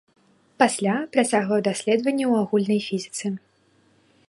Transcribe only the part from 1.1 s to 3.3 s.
працягваў даследаванні ў агульнай фізіцы.